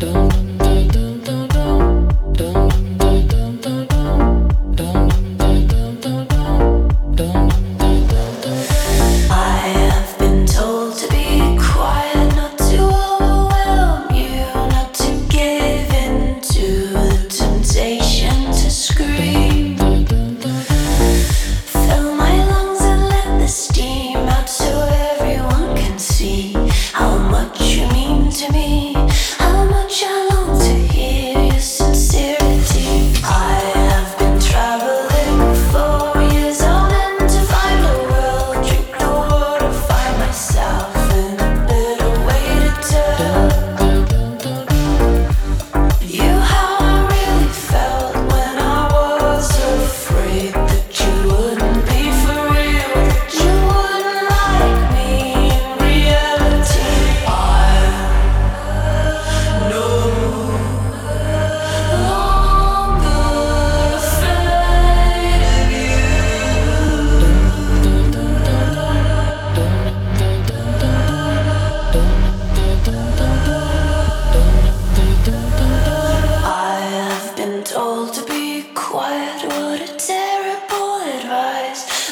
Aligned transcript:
dun 0.00 0.27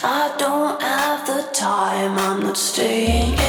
I 0.08 0.32
don't 0.38 0.80
have 0.80 1.26
the 1.26 1.42
time, 1.52 2.16
I'm 2.16 2.38
not 2.40 2.56
staying. 2.56 3.45